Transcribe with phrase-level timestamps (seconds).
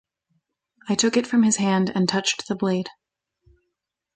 [0.89, 2.89] I took it from his hand, and touched the blade.